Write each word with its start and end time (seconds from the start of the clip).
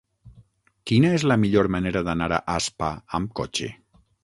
Quina 0.91 1.11
és 1.17 1.25
la 1.33 1.37
millor 1.43 1.69
manera 1.77 2.03
d'anar 2.09 2.31
a 2.37 2.41
Aspa 2.55 2.91
amb 3.21 3.39
cotxe? 3.43 3.71